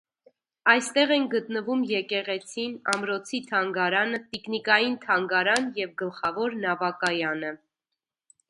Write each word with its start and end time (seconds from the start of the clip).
Այստեղ 0.71 1.11
են 1.17 1.27
գտնվում 1.33 1.83
եկեղեցին, 1.89 2.73
ամրոցի 2.95 3.41
թանգարանը, 3.51 4.23
տիկնիկային 4.33 4.97
թանգարան 5.07 5.71
և 5.83 5.95
գլխավոր 6.05 6.61
նավակայանը։ 6.65 7.55